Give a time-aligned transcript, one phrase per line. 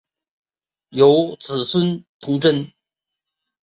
[0.89, 2.71] 有子孙同珍。